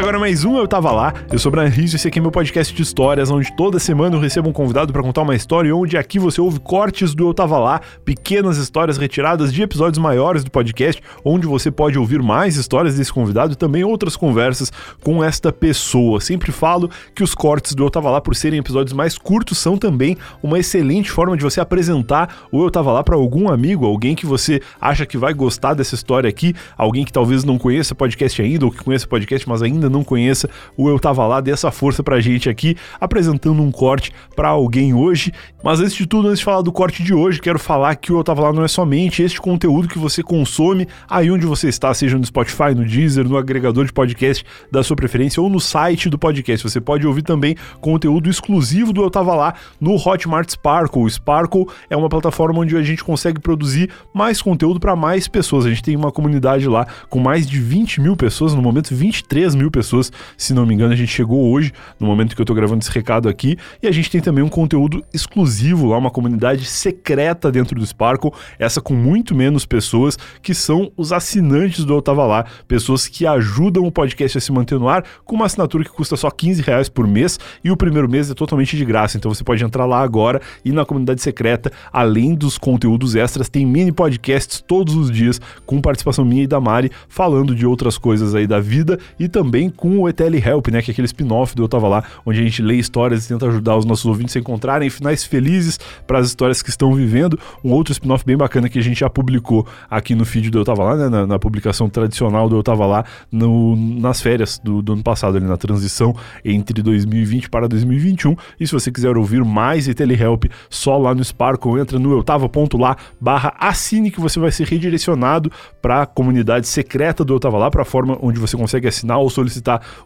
[0.00, 1.12] Agora mais um Eu Tava Lá.
[1.30, 3.78] Eu sou o Brian Rizzo e esse aqui é meu podcast de histórias, onde toda
[3.78, 7.14] semana eu recebo um convidado para contar uma história e onde aqui você ouve cortes
[7.14, 11.98] do Eu Tava Lá, pequenas histórias retiradas de episódios maiores do podcast, onde você pode
[11.98, 14.72] ouvir mais histórias desse convidado e também outras conversas
[15.04, 16.18] com esta pessoa.
[16.18, 19.76] Sempre falo que os cortes do Eu Tava Lá, por serem episódios mais curtos, são
[19.76, 24.14] também uma excelente forma de você apresentar o Eu Tava Lá para algum amigo, alguém
[24.14, 28.40] que você acha que vai gostar dessa história aqui, alguém que talvez não conheça podcast
[28.40, 31.70] ainda ou que conheça podcast, mas ainda não conheça o Eu Tava Lá, dê essa
[31.70, 35.32] força pra gente aqui, apresentando um corte para alguém hoje.
[35.62, 38.18] Mas antes de tudo, antes de falar do corte de hoje, quero falar que o
[38.18, 41.92] Eu Tava Lá não é somente este conteúdo que você consome aí onde você está,
[41.92, 46.08] seja no Spotify, no Deezer, no agregador de podcast da sua preferência ou no site
[46.08, 46.68] do podcast.
[46.68, 51.02] Você pode ouvir também conteúdo exclusivo do Eu Tava Lá no Hotmart Sparkle.
[51.02, 55.66] O Sparkle é uma plataforma onde a gente consegue produzir mais conteúdo para mais pessoas.
[55.66, 59.54] A gente tem uma comunidade lá com mais de 20 mil pessoas, no momento 23
[59.54, 62.54] mil pessoas, se não me engano, a gente chegou hoje, no momento que eu tô
[62.54, 66.64] gravando esse recado aqui, e a gente tem também um conteúdo exclusivo lá, uma comunidade
[66.64, 72.02] secreta dentro do Sparkle, essa com muito menos pessoas, que são os assinantes do Eu
[72.02, 75.84] Tava Lá, pessoas que ajudam o podcast a se manter no ar, com uma assinatura
[75.84, 79.16] que custa só 15 reais por mês, e o primeiro mês é totalmente de graça,
[79.16, 83.66] então você pode entrar lá agora e na comunidade secreta, além dos conteúdos extras, tem
[83.66, 88.34] mini podcasts todos os dias, com participação minha e da Mari, falando de outras coisas
[88.34, 91.64] aí da vida e também com o ETL Help, né, que é aquele spin-off do
[91.64, 94.40] Eu Tava Lá, onde a gente lê histórias e tenta ajudar os nossos ouvintes a
[94.40, 97.38] encontrarem finais felizes para as histórias que estão vivendo.
[97.64, 100.64] Um outro spin-off bem bacana que a gente já publicou aqui no feed do Eu
[100.64, 104.80] Tava Lá, né, na, na publicação tradicional do Eu Tava Lá, no, nas férias do,
[104.80, 108.36] do ano passado, ali na transição entre 2020 para 2021.
[108.58, 112.22] E se você quiser ouvir mais ETL Help, só lá no Sparkle, entra no eu
[112.22, 115.50] tava.lá barra assine que você vai ser redirecionado
[115.82, 119.18] para a comunidade secreta do Eu Tava Lá, para a forma onde você consegue assinar
[119.18, 119.49] ou solicitar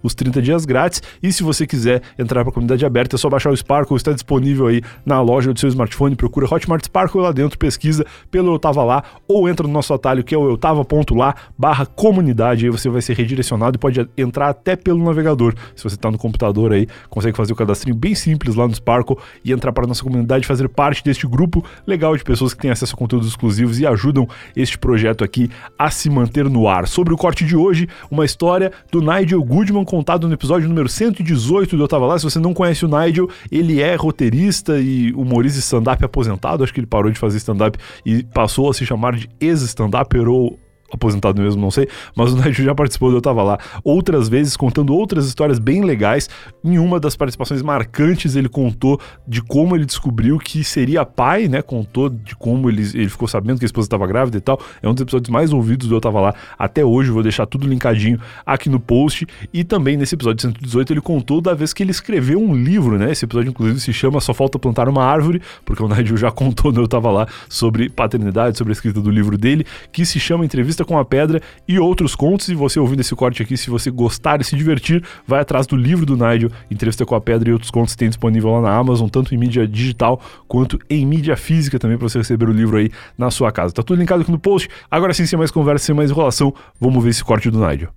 [0.02, 1.02] os 30 dias grátis.
[1.22, 4.12] E se você quiser entrar para a comunidade aberta, é só baixar o Sparkle, está
[4.12, 6.16] disponível aí na loja do seu smartphone.
[6.16, 10.22] Procura Hotmart Sparkle lá dentro, pesquisa pelo Eu Tava Lá ou entra no nosso atalho
[10.22, 12.66] que é o eutava.lá barra comunidade.
[12.66, 15.54] Aí você vai ser redirecionado e pode entrar até pelo navegador.
[15.74, 19.16] Se você está no computador aí, consegue fazer o cadastrinho bem simples lá no Sparkle
[19.44, 22.70] e entrar para a nossa comunidade, fazer parte deste grupo legal de pessoas que têm
[22.70, 26.86] acesso a conteúdos exclusivos e ajudam este projeto aqui a se manter no ar.
[26.86, 31.76] Sobre o corte de hoje, uma história do Nigel Goodman contado no episódio número 118
[31.76, 32.18] do Eu Tava Lá.
[32.18, 36.62] Se você não conhece o Nigel, ele é roteirista e humorista stand-up aposentado.
[36.62, 40.58] Acho que ele parou de fazer stand-up e passou a se chamar de ex-stand-upper ou
[40.92, 44.94] aposentado mesmo, não sei, mas o Nigel já participou Eu Tava Lá outras vezes, contando
[44.94, 46.28] outras histórias bem legais.
[46.62, 51.62] Em uma das participações marcantes, ele contou de como ele descobriu que seria pai, né?
[51.62, 54.60] Contou de como ele, ele ficou sabendo que a esposa estava grávida e tal.
[54.82, 57.10] É um dos episódios mais ouvidos do Eu Tava Lá até hoje.
[57.10, 59.26] Vou deixar tudo linkadinho aqui no post.
[59.52, 63.10] E também nesse episódio 118, ele contou da vez que ele escreveu um livro, né?
[63.10, 66.72] Esse episódio, inclusive, se chama Só Falta Plantar uma Árvore, porque o Nigel já contou
[66.72, 70.44] no Eu Tava Lá sobre paternidade, sobre a escrita do livro dele, que se chama
[70.44, 72.48] Entrevista com a Pedra e outros contos.
[72.48, 75.76] E você ouvindo esse corte aqui, se você gostar e se divertir, vai atrás do
[75.76, 79.08] livro do Nigel, Entrevista com a Pedra e outros contos, tem disponível lá na Amazon,
[79.08, 82.90] tanto em mídia digital quanto em mídia física também, para você receber o livro aí
[83.16, 83.72] na sua casa.
[83.72, 84.68] Tá tudo linkado aqui no post.
[84.90, 87.88] Agora sim, sem mais conversa, sem mais enrolação, vamos ver esse corte do Nigel.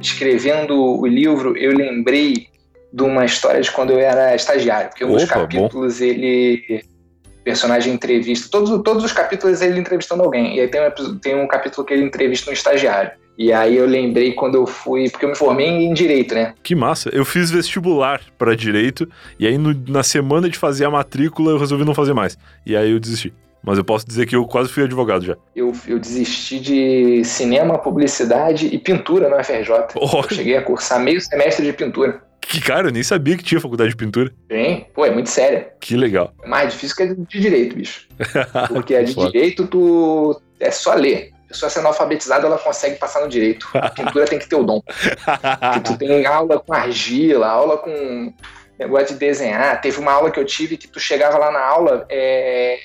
[0.00, 2.48] Escrevendo o livro, eu lembrei
[2.92, 6.04] de uma história de quando eu era estagiário, porque um dos Opa, capítulos bom.
[6.04, 6.82] ele
[7.44, 11.48] personagem entrevista, todos, todos os capítulos ele entrevistando alguém, e aí tem um, tem um
[11.48, 13.12] capítulo que ele entrevista um estagiário.
[13.38, 16.52] E aí eu lembrei quando eu fui, porque eu me formei em direito, né?
[16.62, 17.08] Que massa.
[17.10, 19.08] Eu fiz vestibular para direito
[19.38, 22.36] e aí no, na semana de fazer a matrícula eu resolvi não fazer mais.
[22.66, 23.32] E aí eu desisti.
[23.62, 25.36] Mas eu posso dizer que eu quase fui advogado já.
[25.54, 29.70] Eu, eu desisti de cinema, publicidade e pintura no FRJ.
[29.96, 30.18] Oh.
[30.18, 32.22] Eu cheguei a cursar meio semestre de pintura.
[32.40, 34.32] Que cara, eu nem sabia que tinha faculdade de pintura.
[34.48, 35.72] Tem, pô, é muito séria.
[35.80, 36.32] Que legal.
[36.42, 38.08] É mais difícil que a de direito, bicho.
[38.68, 41.30] Porque a de direito, tu é só ler.
[41.44, 43.68] A pessoa sendo alfabetizada, ela consegue passar no direito.
[43.74, 44.80] A pintura tem que ter o dom.
[44.82, 48.32] Porque tu tem aula com argila, aula com
[48.78, 49.80] negócio de desenhar.
[49.80, 52.78] Teve uma aula que eu tive que tu chegava lá na aula, é,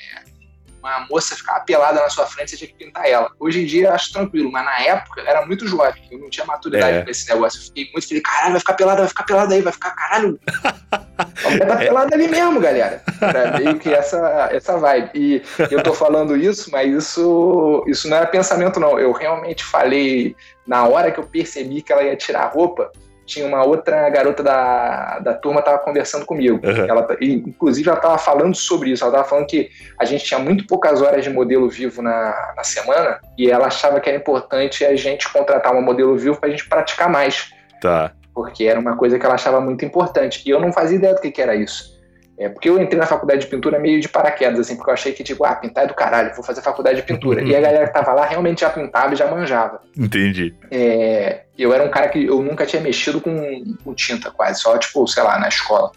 [0.90, 3.32] uma moça ficava pelada na sua frente, você tinha que pintar ela.
[3.40, 6.46] Hoje em dia eu acho tranquilo, mas na época era muito jovem, eu não tinha
[6.46, 7.02] maturidade é.
[7.02, 7.60] pra esse negócio.
[7.60, 10.40] Eu fiquei muito feliz, caralho, vai ficar pelada, vai ficar pelada aí, vai ficar, caralho.
[11.44, 13.02] Vai tá pelada ali mesmo, galera.
[13.22, 15.12] Era meio que essa, essa vibe.
[15.14, 15.42] E
[15.72, 19.00] eu tô falando isso, mas isso, isso não era pensamento, não.
[19.00, 20.36] Eu realmente falei,
[20.68, 22.92] na hora que eu percebi que ela ia tirar a roupa,
[23.26, 26.60] tinha uma outra garota da, da turma tava conversando comigo.
[26.64, 26.86] Uhum.
[26.86, 29.04] Ela, inclusive, ela tava falando sobre isso.
[29.04, 29.70] Ela tava falando que
[30.00, 34.00] a gente tinha muito poucas horas de modelo vivo na, na semana e ela achava
[34.00, 37.50] que era importante a gente contratar uma modelo vivo para a gente praticar mais.
[37.82, 38.12] Tá.
[38.34, 40.44] Porque era uma coisa que ela achava muito importante.
[40.46, 41.96] E eu não fazia ideia do que, que era isso.
[42.38, 45.14] É, porque eu entrei na faculdade de pintura meio de paraquedas, assim, porque eu achei
[45.14, 47.42] que, tipo, ah, pintar é do caralho, vou fazer faculdade de pintura.
[47.42, 49.80] e a galera que tava lá realmente já pintava e já manjava.
[49.98, 50.54] Entendi.
[50.70, 54.78] É, eu era um cara que eu nunca tinha mexido com, com tinta, quase, só,
[54.78, 55.92] tipo, sei lá, na escola.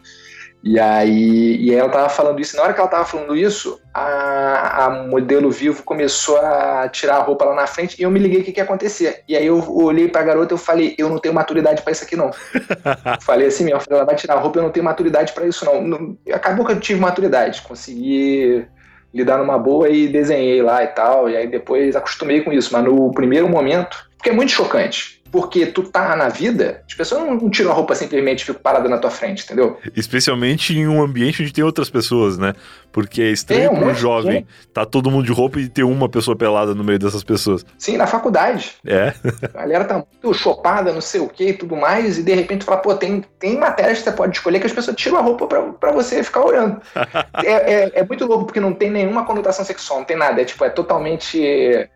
[0.63, 2.57] E aí e ela tava falando isso.
[2.57, 7.23] Na hora que ela tava falando isso, a, a modelo vivo começou a tirar a
[7.23, 9.23] roupa lá na frente e eu me liguei o que, que ia acontecer.
[9.29, 12.05] E aí eu olhei pra garota e eu falei, eu não tenho maturidade para isso
[12.05, 12.31] aqui, não.
[13.23, 15.81] falei assim mesmo, ela vai tirar a roupa, eu não tenho maturidade para isso, não.
[15.81, 16.19] não.
[16.33, 18.67] Acabou que eu tive maturidade, consegui
[19.15, 21.31] lidar numa boa e desenhei lá e tal.
[21.31, 22.73] E aí depois acostumei com isso.
[22.73, 27.23] Mas no primeiro momento, porque é muito chocante porque tu tá na vida, as pessoas
[27.23, 29.79] não, não tiram a roupa simplesmente e ficam paradas na tua frente, entendeu?
[29.95, 32.55] Especialmente em um ambiente onde tem outras pessoas, né?
[32.91, 36.37] Porque é estranho é, um jovem tá todo mundo de roupa e ter uma pessoa
[36.37, 37.65] pelada no meio dessas pessoas.
[37.79, 38.73] Sim, na faculdade.
[38.87, 39.13] É.
[39.55, 42.61] a galera tá muito chopada, não sei o que e tudo mais, e de repente
[42.61, 45.23] tu fala, pô, tem, tem matérias que você pode escolher que as pessoas tiram a
[45.23, 46.81] roupa pra, pra você ficar olhando.
[47.45, 50.41] é, é, é, muito louco, porque não tem nenhuma conotação sexual, não tem nada.
[50.41, 51.39] É tipo, é totalmente.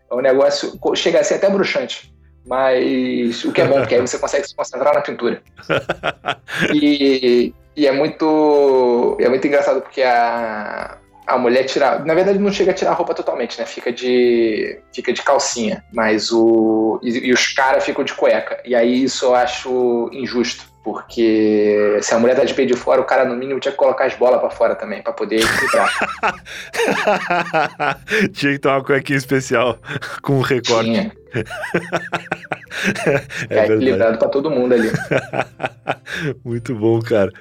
[0.09, 2.12] O negócio chega a ser até bruxante.
[2.45, 5.41] Mas o que é bom, que aí você consegue se concentrar na pintura.
[6.73, 9.17] E, e é muito.
[9.19, 11.99] É muito engraçado porque a, a mulher tira.
[11.99, 13.65] Na verdade, não chega a tirar a roupa totalmente, né?
[13.65, 15.83] Fica de, fica de calcinha.
[15.91, 16.99] Mas o.
[17.01, 18.61] E, e os caras ficam de cueca.
[18.65, 20.72] E aí isso eu acho injusto.
[20.83, 23.77] Porque se a mulher tá de pé de fora, o cara no mínimo tinha que
[23.77, 25.89] colocar as bolas para fora também, para poder equilibrar.
[28.33, 29.79] tinha que ter uma cuequinha especial
[30.21, 30.91] com um recorte.
[30.91, 31.11] Tinha.
[33.49, 34.91] é, é equilibrado para todo mundo ali.
[36.43, 37.31] Muito bom, cara.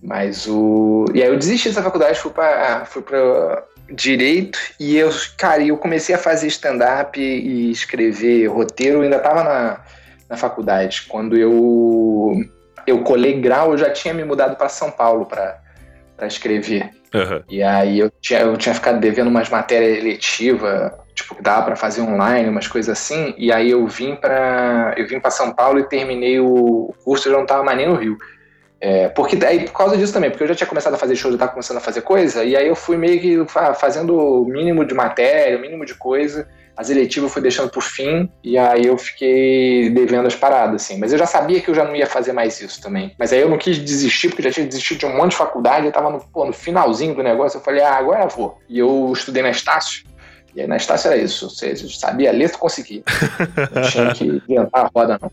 [0.00, 1.06] Mas o.
[1.12, 5.76] E aí eu desisti dessa faculdade, fui para fui pra direito e eu, cara, eu
[5.76, 9.80] comecei a fazer stand-up e escrever roteiro, eu ainda tava na,
[10.28, 11.06] na faculdade.
[11.08, 12.44] Quando eu
[12.86, 15.60] eu colei grau, eu já tinha me mudado para São Paulo para
[16.26, 16.90] escrever.
[17.14, 17.42] Uhum.
[17.48, 21.76] E aí eu tinha, eu tinha ficado devendo umas matérias eletivas, tipo, que dava para
[21.76, 23.34] fazer online, umas coisas assim.
[23.38, 27.32] E aí eu vim para eu vim para São Paulo e terminei o curso, eu
[27.32, 28.18] já não tava mais nem no Rio.
[28.80, 31.32] É, porque aí por causa disso também, porque eu já tinha começado a fazer show,
[31.32, 33.46] já tava começando a fazer coisa, e aí eu fui meio que
[33.76, 36.46] fazendo o mínimo de matéria, o mínimo de coisa.
[36.76, 40.98] As eletivas eu fui deixando por fim, e aí eu fiquei devendo as paradas, assim.
[40.98, 43.14] Mas eu já sabia que eu já não ia fazer mais isso também.
[43.18, 45.86] Mas aí eu não quis desistir, porque já tinha desistido de um monte de faculdade,
[45.86, 48.58] eu tava no, pô, no finalzinho do negócio, eu falei, ah, agora eu vou.
[48.68, 50.04] E eu estudei na Estácio,
[50.54, 53.02] e aí na Estácio era isso, você sabia ler, tu conseguia.
[53.74, 55.30] Não tinha que inventar a roda, não.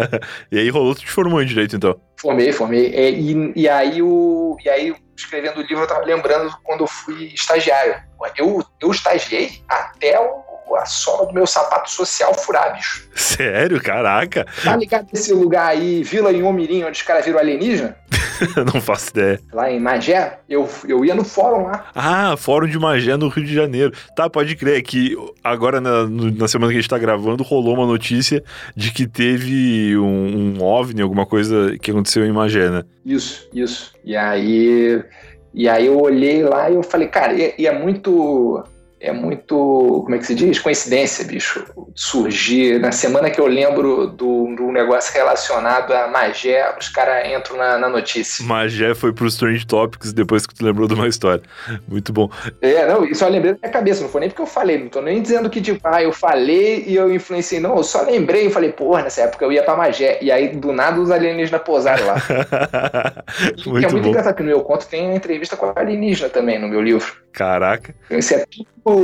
[0.50, 2.00] e aí rolou, tu te formou em Direito, então?
[2.16, 2.88] Formei, formei.
[2.88, 6.80] E, é, e, e, aí, o, e aí, escrevendo o livro, eu tava lembrando quando
[6.80, 7.96] eu fui estagiário.
[8.36, 13.08] Eu, eu estagiei até o a sola do meu sapato social furar, bicho.
[13.14, 13.80] Sério?
[13.82, 14.46] Caraca.
[14.62, 17.96] Tá ligado esse lugar aí, Vila em Omirim, onde os caras viram alienígena?
[18.72, 19.40] não faço ideia.
[19.52, 21.86] Lá em Magé, eu, eu ia no fórum lá.
[21.94, 23.92] Ah, fórum de Magé no Rio de Janeiro.
[24.16, 27.86] Tá, pode crer que agora na, na semana que a gente tá gravando rolou uma
[27.86, 28.42] notícia
[28.74, 32.82] de que teve um, um OVNI, alguma coisa que aconteceu em Magé, né?
[33.04, 33.92] Isso, isso.
[34.04, 35.02] E aí...
[35.54, 38.64] E aí eu olhei lá e eu falei, cara, e, e é muito
[39.02, 39.56] é muito,
[40.04, 40.60] como é que se diz?
[40.60, 41.64] Coincidência, bicho.
[41.92, 42.78] Surgir.
[42.78, 47.78] Na semana que eu lembro do, do negócio relacionado a Magé, os caras entram na,
[47.78, 48.44] na, notícia.
[48.44, 51.42] Magé foi pro Strange Topics depois que tu lembrou de uma história.
[51.88, 52.30] Muito bom.
[52.60, 54.88] É, não, isso eu lembrei da minha cabeça, não foi nem porque eu falei, não
[54.88, 58.46] tô nem dizendo que, tipo, ah, eu falei e eu influenciei, não, eu só lembrei
[58.46, 60.18] e falei, porra, nessa época eu ia pra Magé.
[60.22, 62.14] E aí, do nada, os alienígenas pousaram lá.
[63.66, 64.08] muito é muito bom.
[64.10, 67.20] engraçado que no meu conto tem uma entrevista com a alienígena também no meu livro.
[67.32, 67.94] Caraca.
[68.10, 68.44] Isso é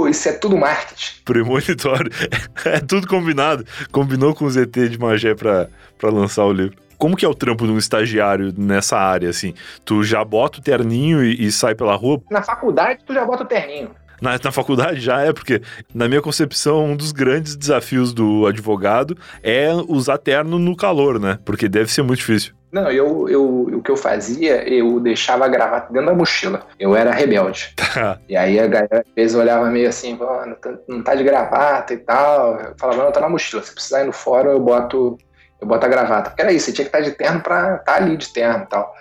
[0.09, 1.23] isso é tudo marketing.
[1.25, 2.11] Premonitório.
[2.65, 3.65] É tudo combinado.
[3.93, 6.77] Combinou com o ZT de Magé pra, pra lançar o livro.
[6.99, 9.55] Como que é o trampo de um estagiário nessa área, assim?
[9.85, 12.21] Tu já bota o terninho e, e sai pela rua?
[12.29, 13.91] Na faculdade, tu já bota o terninho.
[14.21, 15.63] Na, na, faculdade já é, porque
[15.95, 21.39] na minha concepção, um dos grandes desafios do advogado é usar terno no calor, né?
[21.45, 22.59] Porque deve ser muito difícil.
[22.71, 26.67] Não, eu, eu, o que eu fazia, eu deixava a gravata dentro da mochila.
[26.79, 27.75] Eu era rebelde.
[27.99, 28.19] Tá.
[28.29, 31.95] e aí a galera às vezes olhava meio assim, não tá, não tá de gravata
[31.95, 32.61] e tal.
[32.61, 33.63] Eu falava, não, tá na mochila.
[33.63, 35.19] Se precisar ir no fórum, eu boto,
[35.61, 36.31] eu boto a gravata.
[36.31, 38.65] Porque era isso, você tinha que estar de terno pra estar tá ali de terno
[38.65, 38.95] e tal.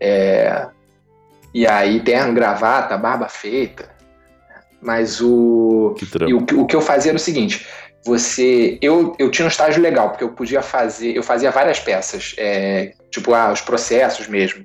[0.00, 0.66] É...
[1.54, 3.88] E aí, terno, gravata, barba feita.
[4.84, 5.94] Mas o.
[5.96, 7.66] Que o, o que eu fazia era o seguinte:
[8.04, 8.78] você.
[8.82, 11.16] Eu, eu tinha um estágio legal, porque eu podia fazer.
[11.16, 14.64] Eu fazia várias peças, é, tipo, ah, os processos mesmo.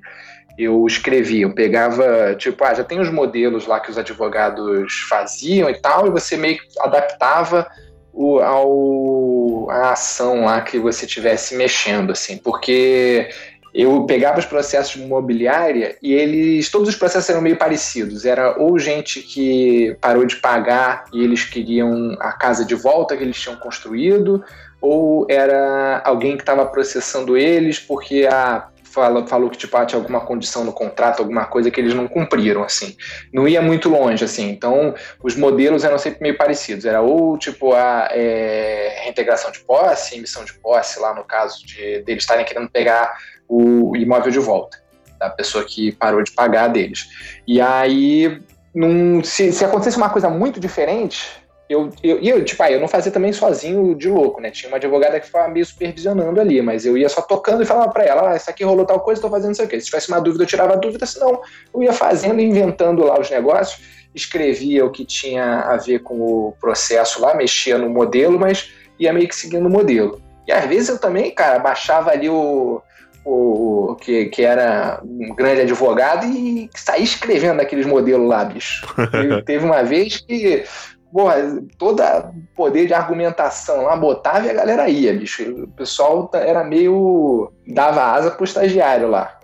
[0.57, 5.69] Eu escrevia, eu pegava, tipo, ah, já tem os modelos lá que os advogados faziam
[5.69, 7.65] e tal, e você meio que adaptava
[8.11, 13.29] o, ao, a ação lá que você estivesse mexendo, assim, porque
[13.73, 18.25] eu pegava os processos de imobiliária e eles, todos os processos eram meio parecidos.
[18.25, 23.23] Era ou gente que parou de pagar e eles queriam a casa de volta que
[23.23, 24.43] eles tinham construído,
[24.81, 29.99] ou era alguém que estava processando eles porque a falou, falou que tipo, ah, tinha
[29.99, 32.97] alguma condição no contrato, alguma coisa que eles não cumpriram, assim.
[33.31, 34.49] Não ia muito longe, assim.
[34.49, 36.85] Então, os modelos eram sempre meio parecidos.
[36.85, 42.01] Era ou, tipo, a é, reintegração de posse, emissão de posse, lá no caso de
[42.01, 43.15] deles estarem querendo pegar
[43.49, 44.77] o imóvel de volta,
[45.19, 47.09] da pessoa que parou de pagar deles.
[47.47, 48.39] E aí,
[48.73, 51.25] num, se, se acontecesse uma coisa muito diferente,
[51.69, 54.49] eu, eu, eu, tipo, ah, eu não fazia também sozinho de louco, né?
[54.49, 57.91] Tinha uma advogada que ficava meio supervisionando ali, mas eu ia só tocando e falava
[57.91, 59.79] para ela, ah, isso aqui rolou tal coisa, tô fazendo isso aqui.
[59.79, 61.41] Se tivesse uma dúvida, eu tirava a dúvida, senão
[61.73, 63.81] eu ia fazendo, inventando lá os negócios,
[64.15, 69.13] escrevia o que tinha a ver com o processo lá, mexia no modelo, mas ia
[69.13, 70.19] meio que seguindo o modelo.
[70.47, 72.81] E às vezes eu também, cara, baixava ali o,
[73.25, 78.87] o, que, que era um grande advogado e saía escrevendo aqueles modelos lá, bicho.
[79.45, 80.63] teve uma vez que
[81.11, 81.35] porra,
[81.77, 85.63] toda poder de argumentação lá botava e a galera ia, bicho.
[85.63, 87.51] O pessoal era meio.
[87.67, 89.38] dava asa pro estagiário lá.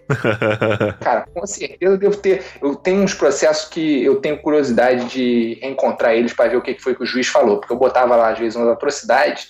[1.02, 2.44] Cara, com certeza eu devo ter.
[2.62, 6.80] Eu tenho uns processos que eu tenho curiosidade de encontrar eles para ver o que
[6.80, 9.50] foi que o juiz falou, porque eu botava lá às vezes uma atrocidade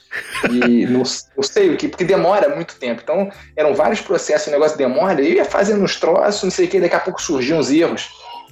[0.50, 1.04] e não,
[1.36, 3.02] não sei o que, porque demora muito tempo.
[3.04, 6.70] Então eram vários processos, o negócio demora, eu ia fazendo uns troços, não sei o
[6.70, 8.10] que, daqui a pouco surgiam uns erros.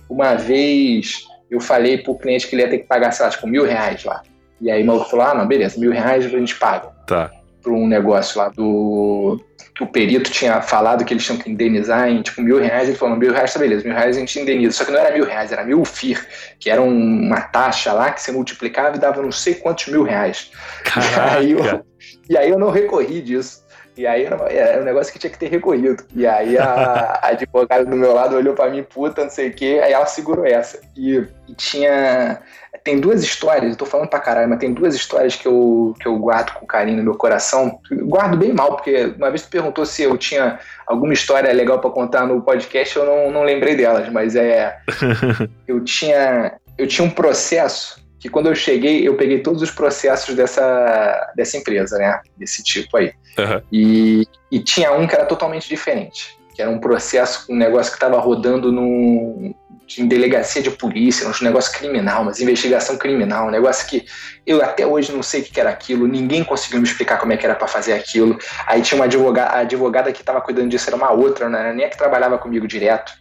[0.09, 3.47] Uma vez eu falei pro cliente que ele ia ter que pagar, sei lá, tipo,
[3.47, 4.21] mil reais lá.
[4.59, 6.87] E aí o maluco falou: ah, não, beleza, mil reais a gente paga.
[7.05, 7.31] Tá.
[7.63, 9.39] Para um negócio lá do.
[9.73, 12.89] que o perito tinha falado que eles tinham que indenizar em tipo mil reais.
[12.89, 14.73] Ele falou: mil reais tá beleza, mil reais a gente indeniza.
[14.73, 16.27] Só que não era mil reais, era mil FIR,
[16.59, 20.51] que era uma taxa lá que você multiplicava e dava não sei quantos mil reais.
[20.83, 21.35] Caraca.
[21.35, 21.85] E aí eu,
[22.29, 23.63] e aí eu não recorri disso.
[23.95, 26.03] E aí era um negócio que tinha que ter recorrido.
[26.15, 29.53] E aí a, a advogada do meu lado olhou para mim, puta, não sei o
[29.53, 30.79] quê, aí ela segurou essa.
[30.97, 32.39] E, e, tinha.
[32.83, 36.07] Tem duas histórias, eu tô falando pra caralho, mas tem duas histórias que eu, que
[36.07, 37.79] eu guardo com carinho no meu coração.
[37.91, 41.91] Guardo bem mal, porque uma vez tu perguntou se eu tinha alguma história legal para
[41.91, 44.77] contar no podcast, eu não, não lembrei delas, mas é.
[45.67, 46.53] eu tinha.
[46.75, 51.57] Eu tinha um processo que quando eu cheguei, eu peguei todos os processos dessa, dessa
[51.57, 52.21] empresa, né?
[52.37, 53.11] Desse tipo aí.
[53.37, 53.61] Uhum.
[53.69, 56.37] E, e tinha um que era totalmente diferente.
[56.55, 59.53] Que era um processo, um negócio que estava rodando num,
[59.97, 64.05] em delegacia de polícia, um negócio criminal, uma investigação criminal, um negócio que
[64.47, 67.37] eu até hoje não sei o que era aquilo, ninguém conseguiu me explicar como é
[67.37, 68.39] que era para fazer aquilo.
[68.65, 71.73] Aí tinha uma advogada, a advogada que estava cuidando disso era uma outra, não era
[71.73, 73.11] nem a que trabalhava comigo direto.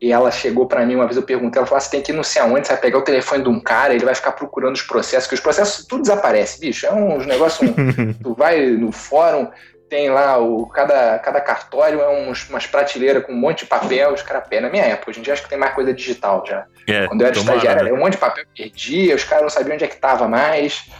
[0.00, 2.12] E ela chegou para mim uma vez, eu perguntei, ela falou: ah, você tem que
[2.12, 4.32] ir não sei aonde, você vai pegar o telefone de um cara, ele vai ficar
[4.32, 6.86] procurando os processos, que os processos tudo desaparece, bicho.
[6.86, 7.68] É uns negócios.
[7.68, 9.48] Um, tu vai no fórum,
[9.88, 14.12] tem lá o cada, cada cartório é uns, umas prateleiras com um monte de papel,
[14.12, 14.60] os caras pé.
[14.60, 16.66] Na minha época, hoje em dia acho que tem mais coisa digital já.
[16.86, 19.74] É, Quando eu era estagiário, era um monte de papel perdia, os caras não sabiam
[19.74, 20.90] onde é que tava mais.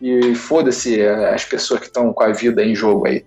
[0.00, 3.24] E foda-se as pessoas que estão com a vida em jogo aí.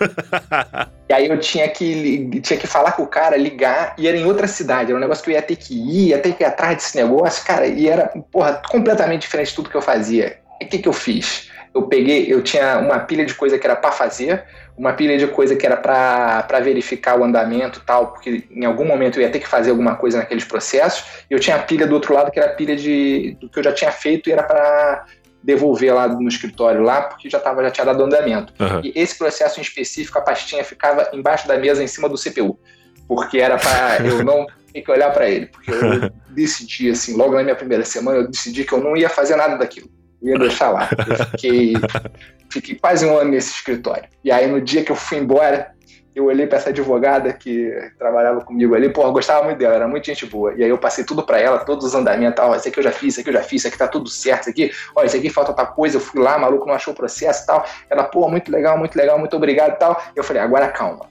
[1.08, 4.24] e aí eu tinha que, tinha que falar com o cara, ligar, e era em
[4.24, 4.90] outra cidade.
[4.90, 6.96] Era um negócio que eu ia ter que ir, ia ter que ir atrás desse
[6.96, 10.38] negócio, cara, e era, porra, completamente diferente de tudo que eu fazia.
[10.60, 11.50] E o que, que eu fiz?
[11.74, 14.44] Eu peguei, eu tinha uma pilha de coisa que era para fazer,
[14.78, 18.86] uma pilha de coisa que era para verificar o andamento e tal, porque em algum
[18.86, 21.86] momento eu ia ter que fazer alguma coisa naqueles processos, e eu tinha a pilha
[21.86, 24.32] do outro lado que era a pilha de, do que eu já tinha feito e
[24.32, 25.04] era para
[25.46, 28.52] devolver lá no escritório lá, porque já, tava, já tinha dado andamento.
[28.58, 28.80] Uhum.
[28.82, 32.58] E esse processo em específico, a pastinha ficava embaixo da mesa, em cima do CPU,
[33.06, 37.36] porque era para eu não ter que olhar para ele, porque eu decidi, assim, logo
[37.36, 39.88] na minha primeira semana, eu decidi que eu não ia fazer nada daquilo.
[40.20, 40.90] Eu ia deixar lá.
[41.06, 41.74] Eu fiquei,
[42.50, 44.08] fiquei quase um ano nesse escritório.
[44.24, 45.75] E aí, no dia que eu fui embora,
[46.16, 49.86] eu olhei para essa advogada que trabalhava comigo ali, pô, eu gostava muito dela, era
[49.86, 50.54] muito gente boa.
[50.54, 52.90] E aí eu passei tudo para ela, todos os andamentos, tal, isso aqui eu já
[52.90, 55.16] fiz, isso aqui eu já fiz, isso aqui tá tudo certo, isso aqui, olha, isso
[55.16, 57.66] aqui falta outra coisa, eu fui lá, maluco não achou o processo e tal.
[57.90, 60.02] Ela, pô, muito legal, muito legal, muito obrigado e tal.
[60.16, 61.06] Eu falei, agora calma.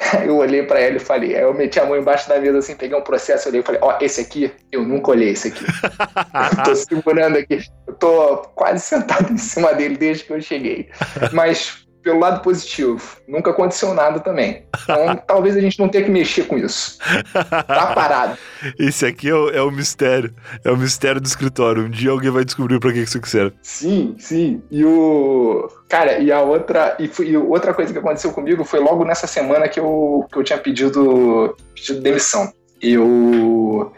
[0.24, 2.76] Eu olhei para ela e falei, aí eu meti a mão embaixo da mesa assim,
[2.76, 5.64] peguei um processo, olhei e falei, ó, esse aqui, eu nunca olhei esse aqui.
[5.64, 10.88] eu tô segurando aqui, eu tô quase sentado em cima dele desde que eu cheguei.
[11.32, 14.62] Mas pelo lado positivo, nunca aconteceu nada também.
[14.82, 16.98] Então, talvez a gente não tenha que mexer com isso.
[17.34, 18.38] Tá parado.
[18.80, 20.34] Esse aqui é o, é o mistério.
[20.64, 21.84] É o mistério do escritório.
[21.84, 23.54] Um dia alguém vai descobrir pra que isso serve.
[23.60, 24.62] Sim, sim.
[24.70, 25.68] E o.
[25.86, 26.96] Cara, e a outra.
[26.98, 30.38] E, foi, e outra coisa que aconteceu comigo foi logo nessa semana que eu, que
[30.38, 32.50] eu tinha pedido, pedido demissão.
[32.80, 33.92] Eu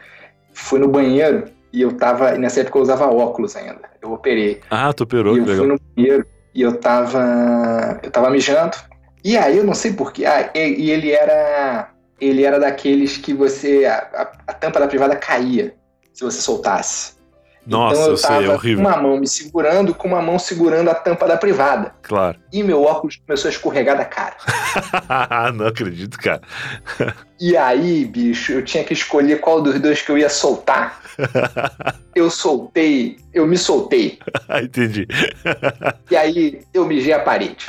[0.53, 2.33] fui no banheiro e eu tava.
[2.33, 3.89] Nessa época eu usava óculos ainda.
[4.03, 4.61] Eu operei.
[4.69, 5.65] Ah, tu operou, e que eu legal.
[5.65, 8.01] fui no banheiro e eu tava.
[8.03, 8.77] Eu tava mijando.
[9.25, 10.25] E aí eu não sei porquê.
[10.25, 11.91] Ah, e, e ele era.
[12.21, 13.85] Ele era daqueles que você.
[13.87, 15.75] A, a- a tampa da privada caía
[16.13, 17.15] se você soltasse.
[17.67, 18.85] Nossa, então eu eu sei, é horrível.
[18.85, 21.95] com uma mão me segurando, com uma mão segurando a tampa da privada.
[22.03, 22.39] Claro.
[22.53, 24.37] E meu óculos começou a escorregar da cara.
[25.55, 26.41] não acredito, cara.
[27.41, 31.01] E aí, bicho, eu tinha que escolher qual dos dois que eu ia soltar.
[32.13, 34.19] Eu soltei, eu me soltei.
[34.63, 35.07] Entendi.
[36.11, 37.67] E aí eu mijei a parede.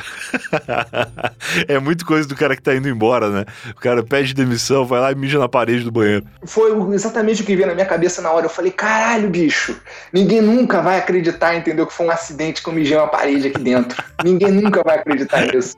[1.67, 3.45] é muito coisa do cara que tá indo embora, né?
[3.69, 6.25] O cara pede demissão, vai lá e mija na parede do banheiro.
[6.43, 8.47] Foi exatamente o que veio na minha cabeça na hora.
[8.47, 9.79] Eu falei, caralho, bicho,
[10.11, 11.87] ninguém nunca vai acreditar, entendeu?
[11.87, 14.03] Que foi um acidente que eu mijei uma parede aqui dentro.
[14.23, 15.75] ninguém nunca vai acreditar nisso.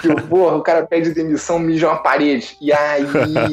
[0.00, 2.56] Que eu, porra, o cara pede demissão, mija uma parede.
[2.60, 3.04] E aí,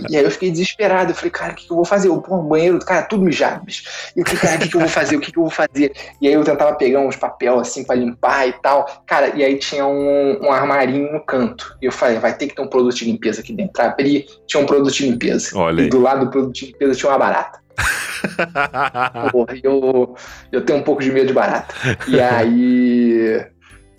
[0.10, 1.12] e aí eu fiquei desesperado.
[1.12, 2.10] Eu falei, cara, o que, que eu vou fazer?
[2.10, 3.84] Eu, porra, banheiro, cara, tudo mijado, bicho.
[4.16, 5.16] E eu falei, cara, o que, que eu vou fazer?
[5.16, 5.92] O que, que eu vou fazer?
[6.22, 9.04] E aí eu tentava pegar uns papel assim pra limpar e tal.
[9.06, 11.76] Cara, e aí tinha um, um armarinho no canto.
[11.82, 13.82] E eu falei, vai ter que ter um produto de limpeza aqui dentro.
[13.82, 15.58] Abri, tinha um produto de limpeza.
[15.58, 17.67] Olha E do lado do produto de limpeza tinha uma barata.
[19.32, 20.16] Porra, eu,
[20.52, 21.74] eu tenho um pouco de medo de barata.
[22.08, 23.46] E aí.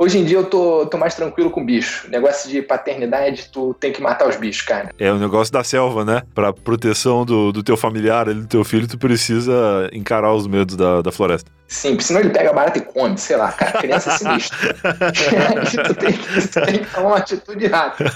[0.01, 2.09] Hoje em dia eu tô, tô mais tranquilo com bicho.
[2.09, 4.91] Negócio de paternidade, tu tem que matar os bichos, cara.
[4.97, 6.23] É o negócio da selva, né?
[6.33, 11.03] Pra proteção do, do teu familiar, do teu filho, tu precisa encarar os medos da,
[11.03, 11.51] da floresta.
[11.67, 13.73] Sim, porque senão ele pega a barata e come, sei lá, cara.
[13.73, 14.77] Criança é sinistra.
[14.85, 18.13] aí tu tem, que, tu tem que tomar uma atitude rápida.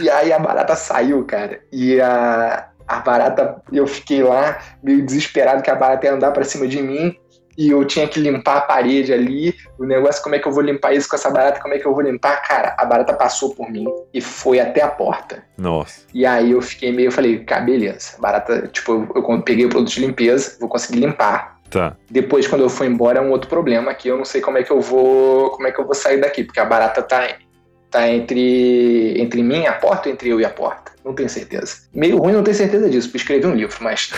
[0.00, 1.58] E aí a barata saiu, cara.
[1.72, 6.44] E a, a barata, eu fiquei lá meio desesperado que a barata ia andar pra
[6.44, 7.14] cima de mim.
[7.56, 9.52] E eu tinha que limpar a parede ali.
[9.76, 11.60] O negócio, como é que eu vou limpar isso com essa barata?
[11.60, 12.40] Como é que eu vou limpar?
[12.46, 15.42] Cara, a barata passou por mim e foi até a porta.
[15.58, 16.02] Nossa.
[16.14, 18.12] E aí eu fiquei meio, eu falei, cara, beleza.
[18.20, 21.58] Barata, tipo, eu, eu peguei o produto de limpeza, vou conseguir limpar.
[21.68, 21.96] Tá.
[22.08, 24.62] Depois, quando eu for embora, é um outro problema que eu não sei como é
[24.62, 27.28] que eu vou, como é que eu vou sair daqui, porque a barata tá,
[27.90, 30.92] tá entre, entre mim e a porta ou entre eu e a porta?
[31.04, 31.76] Não tenho certeza.
[31.94, 34.10] Meio ruim não ter certeza disso, porque escrevi um livro, mas.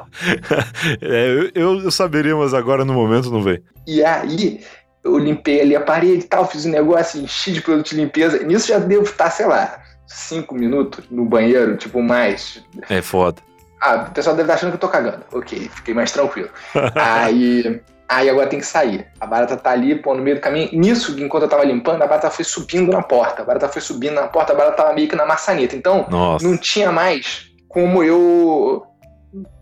[1.00, 3.62] é, eu, eu, saberia, mas agora no momento não vem.
[3.86, 4.60] E aí,
[5.02, 8.42] eu limpei ali a parede e tal, fiz um negócio, enchi de produto de limpeza.
[8.42, 12.62] Nisso já devo estar, sei lá, cinco minutos no banheiro, tipo, mais.
[12.90, 13.40] É foda.
[13.80, 15.22] Ah, o pessoal deve estar achando que eu tô cagando.
[15.32, 16.48] Ok, fiquei mais tranquilo.
[16.96, 19.06] aí, aí agora tem que sair.
[19.20, 20.68] A barata tá ali, pô, no meio do caminho.
[20.72, 23.42] Nisso, enquanto eu tava limpando, a barata foi subindo na porta.
[23.42, 25.74] A barata foi subindo na porta, a barata tava meio que na maçaneta.
[25.74, 26.46] Então, Nossa.
[26.46, 28.86] não tinha mais como eu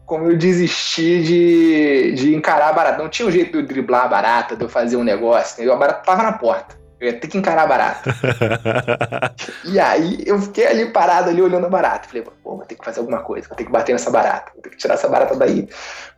[0.05, 3.03] como eu desistir de, de encarar a barata.
[3.03, 5.73] Não tinha um jeito de eu driblar a barata, de eu fazer um negócio, entendeu?
[5.73, 6.77] A barata tava na porta.
[7.01, 8.15] Eu ia ter que encarar a barata.
[9.65, 12.09] E aí eu fiquei ali parado, ali olhando a barata.
[12.09, 14.63] Falei, pô, vou ter que fazer alguma coisa, vou ter que bater nessa barata, vou
[14.63, 15.69] ter que tirar essa barata daí,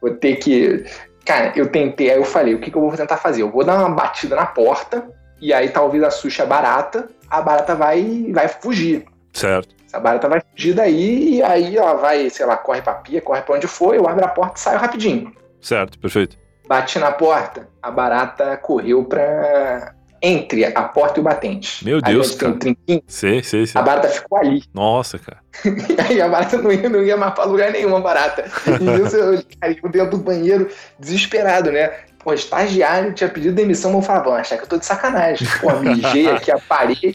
[0.00, 0.84] vou ter que.
[1.24, 3.42] Cara, eu tentei, aí eu falei, o que, que eu vou tentar fazer?
[3.42, 5.08] Eu vou dar uma batida na porta,
[5.40, 9.04] e aí talvez a barata, a barata vai, vai fugir.
[9.32, 9.74] certo.
[9.86, 13.42] Essa barata vai fugir daí, e aí ela vai, sei lá, corre pra pia, corre
[13.42, 15.32] pra onde for, eu abro a porta e saio rapidinho.
[15.60, 16.36] Certo, perfeito.
[16.66, 19.94] Bati na porta, a barata correu pra.
[20.24, 21.84] Entre a porta e o batente.
[21.84, 22.60] Meu Aí Deus, onde tem um cara.
[22.60, 23.78] trinquinho, Sei, sei, sei.
[23.78, 24.62] a barata ficou ali.
[24.72, 25.38] Nossa, cara.
[25.64, 28.50] E aí a barata não ia, não ia mais pra lugar nenhum, a barata.
[28.66, 31.92] E isso eu, cara, eu dentro do banheiro, desesperado, né?
[32.20, 35.46] Pô, estagiário tinha pedido demissão, mas eu falava, vão achar que eu tô de sacanagem.
[35.60, 37.14] Pô, mijei aqui a parede,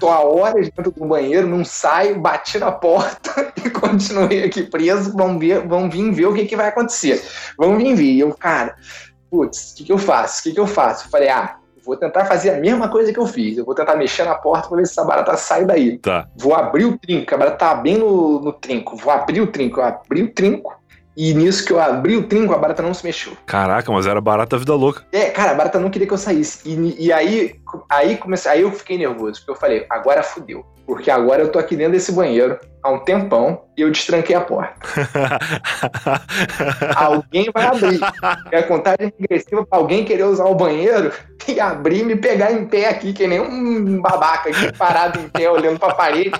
[0.00, 5.12] tô há horas dentro do banheiro, não saio, bati na porta e continuei aqui preso.
[5.16, 7.22] Vão, ver, vão vir ver o que, que vai acontecer.
[7.56, 8.02] Vão vir ver.
[8.02, 8.74] E eu, cara,
[9.30, 10.40] putz, o que, que eu faço?
[10.40, 11.06] O que, que eu faço?
[11.06, 13.58] Eu falei, ah, vou tentar fazer a mesma coisa que eu fiz.
[13.58, 15.98] Eu vou tentar mexer na porta pra ver se essa barata sai daí.
[15.98, 16.26] Tá.
[16.36, 18.96] Vou abrir o trinco, a barata tá bem no, no trinco.
[18.96, 20.80] Vou abrir o trinco, eu abri o trinco.
[21.16, 23.32] E nisso que eu abri o trinco, a barata não se mexeu.
[23.44, 25.04] Caraca, mas era barata vida louca.
[25.12, 26.66] É, cara, a barata não queria que eu saísse.
[26.66, 30.64] E, e aí, aí, comecei, aí eu fiquei nervoso, porque eu falei, agora fudeu.
[30.90, 34.40] Porque agora eu tô aqui dentro desse banheiro há um tempão e eu destranquei a
[34.40, 34.74] porta.
[36.96, 38.00] Alguém vai abrir.
[38.50, 41.12] É a contagem regressiva pra alguém querer usar o banheiro
[41.46, 45.28] e abrir e me pegar em pé aqui, que nem um babaca aqui parado em
[45.28, 46.32] pé, olhando pra parede,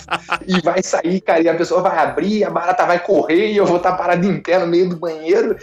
[0.45, 3.65] e vai sair, cara, e a pessoa vai abrir, a barata vai correr e eu
[3.65, 5.57] vou estar parado em pé no meio do banheiro.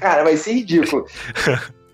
[0.00, 1.06] Cara, vai ser ridículo.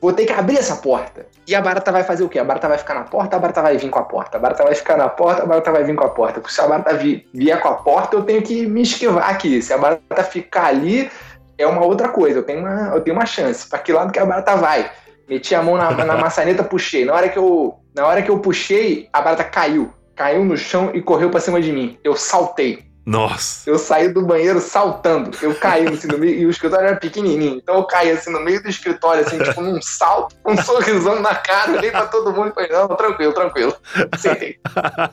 [0.00, 1.26] Vou ter que abrir essa porta.
[1.46, 2.38] E a barata vai fazer o quê?
[2.38, 4.38] A barata vai ficar na porta, a barata vai vir com a porta.
[4.38, 6.42] A barata vai ficar na porta, a barata vai vir com a porta.
[6.48, 9.60] Se a barata vier com a porta, eu tenho que me esquivar aqui.
[9.60, 11.10] Se a barata ficar ali,
[11.58, 12.38] é uma outra coisa.
[12.38, 13.68] Eu tenho uma, eu tenho uma chance.
[13.68, 14.90] Para que lado que a barata vai?
[15.28, 17.04] Meti a mão na, na maçaneta, puxei.
[17.04, 19.92] Na hora, que eu, na hora que eu puxei, a barata caiu.
[20.16, 21.98] Caiu no chão e correu para cima de mim.
[22.02, 22.89] Eu saltei.
[23.04, 23.68] Nossa.
[23.68, 25.36] Eu saí do banheiro saltando.
[25.40, 27.56] Eu caí assim no meio, e o escritório era pequenininho.
[27.56, 31.34] Então eu caí assim no meio do escritório, assim, tipo, num salto, um sorrisão na
[31.34, 31.72] cara.
[31.72, 33.76] Olhei pra todo mundo e falei, não, tranquilo, tranquilo.
[34.18, 34.58] Sentei.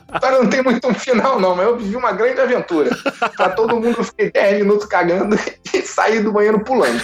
[0.08, 2.90] Agora não tem muito um final, não, mas eu vivi uma grande aventura.
[3.36, 5.36] Pra todo mundo, eu fiquei 10 minutos cagando
[5.72, 7.02] e saí do banheiro pulando.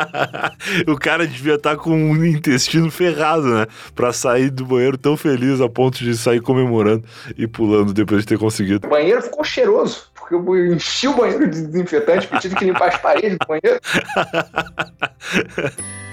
[0.86, 3.66] o cara devia estar tá com um intestino ferrado, né?
[3.94, 7.04] Pra sair do banheiro tão feliz a ponto de sair comemorando
[7.36, 8.86] e pulando depois de ter conseguido.
[8.86, 12.88] O banheiro ficou cheiroso porque eu enchi o banheiro de desinfetante, porque tive que limpar
[12.88, 13.80] as paredes do banheiro.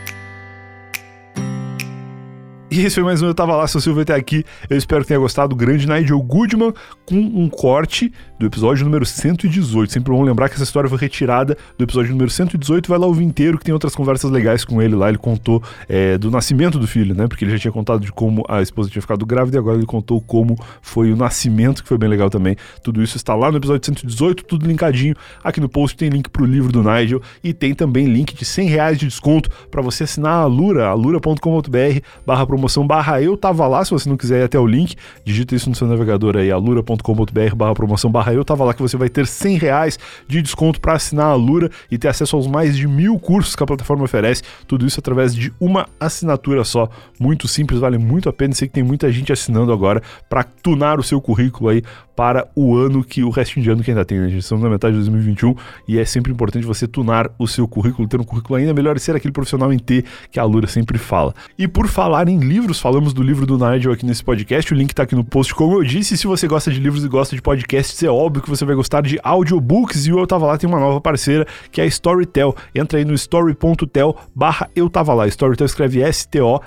[2.74, 4.44] E esse foi mais um Eu Tava Lá, seu Silvio até aqui.
[4.68, 5.56] Eu espero que tenha gostado.
[5.56, 6.74] Grande Nigel Goodman
[7.06, 9.94] com um corte do episódio número 118.
[9.94, 12.90] Sempre bom lembrar que essa história foi retirada do episódio número 118.
[12.90, 15.08] Vai lá ouvir inteiro, que tem outras conversas legais com ele lá.
[15.08, 17.28] Ele contou é, do nascimento do filho, né?
[17.28, 19.86] Porque ele já tinha contado de como a esposa tinha ficado grávida e agora ele
[19.86, 22.56] contou como foi o nascimento, que foi bem legal também.
[22.84, 25.14] Tudo isso está lá no episódio 118, tudo linkadinho.
[25.44, 28.68] Aqui no post tem link pro livro do Nigel e tem também link de 100
[28.68, 33.84] reais de desconto para você assinar a Lura, alura.com.br barra promoção barra eu tava lá,
[33.84, 34.95] se você não quiser ir até o link,
[35.26, 38.97] digita isso no seu navegador aí, alura.com.br barra promoção barra eu tava lá que você
[38.97, 42.76] vai ter 100 reais de desconto para assinar a Lura e ter acesso aos mais
[42.78, 47.47] de mil cursos que a plataforma oferece, tudo isso através de uma assinatura só, muito
[47.47, 51.04] simples, vale muito a pena, sei que tem muita gente assinando agora para tunar o
[51.04, 51.84] seu currículo aí
[52.15, 54.30] para o ano que o restinho de ano que ainda tem, né?
[54.30, 55.56] gente estamos na metade de 2021
[55.88, 58.99] e é sempre importante você tunar o seu currículo, ter um currículo ainda melhor e
[58.99, 61.34] ser aquele profissional em T que a Lura sempre fala.
[61.58, 64.93] E por falar em livros, falamos do livro do Nigel aqui nesse podcast, o link
[64.93, 67.41] tá aqui no post, como eu disse, se você gosta de livros e gosta de
[67.41, 70.69] podcasts, é óbvio que você vai gostar de audiobooks e o Eu Tava Lá tem
[70.69, 72.56] uma nova parceira que é a Storytel.
[72.73, 75.28] Entra aí no story.tel barra Eu Tava Lá.
[75.28, 76.63] Storytel escreve S-T-O-R-Y-T-E-L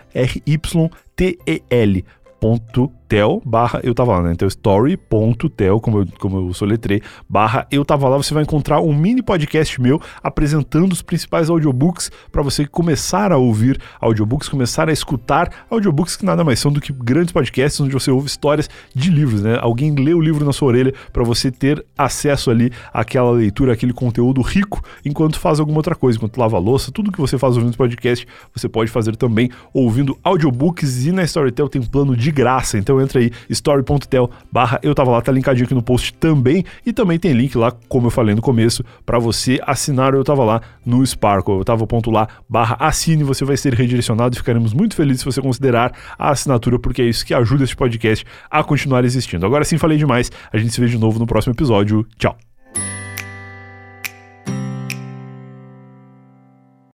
[2.40, 4.32] ponto tel barra eu tava lá, né?
[4.32, 8.94] Então story.tel, como eu, como eu soletrei, barra eu tava lá, você vai encontrar um
[8.94, 14.92] mini podcast meu apresentando os principais audiobooks para você começar a ouvir audiobooks, começar a
[14.92, 19.10] escutar audiobooks que nada mais são do que grandes podcasts onde você ouve histórias de
[19.10, 19.58] livros, né?
[19.60, 23.92] Alguém lê o livro na sua orelha para você ter acesso ali àquela leitura, aquele
[23.92, 27.76] conteúdo rico enquanto faz alguma outra coisa, enquanto lava louça, tudo que você faz ouvindo
[27.76, 32.78] podcast, você pode fazer também ouvindo audiobooks e na Storytel tem plano de graça.
[32.78, 36.64] Então então entra aí, story.tel barra eu tava lá, tá linkadinho aqui no post também.
[36.84, 40.24] E também tem link lá, como eu falei no começo, para você assinar o Eu
[40.24, 41.58] Tava Lá no Sparkle.
[41.58, 45.24] Eu tava ponto lá, barra assine, você vai ser redirecionado e ficaremos muito felizes se
[45.24, 49.44] você considerar a assinatura, porque é isso que ajuda este podcast a continuar existindo.
[49.44, 52.06] Agora sim falei demais, a gente se vê de novo no próximo episódio.
[52.18, 52.55] Tchau!